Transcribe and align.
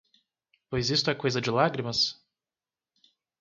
Pois 0.69 0.89
isto 0.89 1.11
é 1.11 1.13
coisa 1.15 1.39
de 1.39 1.51
lágrimas? 1.51 2.19